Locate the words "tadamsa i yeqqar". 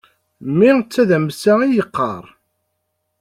0.93-2.23